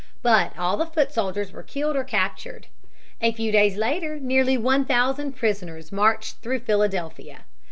[0.23, 2.65] But all the foot soldiers were killed or captured.
[3.21, 7.41] A few days later nearly one thousand prisoners marched through Philadelphia.